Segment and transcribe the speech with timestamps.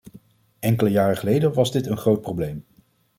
[0.59, 2.65] Enkele jaren geleden was dit een groot probleem.